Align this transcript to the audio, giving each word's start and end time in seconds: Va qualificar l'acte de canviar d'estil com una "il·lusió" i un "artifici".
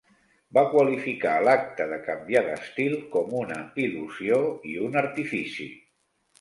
Va 0.57 0.61
qualificar 0.69 1.33
l'acte 1.47 1.87
de 1.91 1.99
canviar 2.07 2.43
d'estil 2.49 2.97
com 3.13 3.37
una 3.43 3.61
"il·lusió" 3.87 4.43
i 4.73 4.77
un 4.89 5.01
"artifici". 5.07 5.73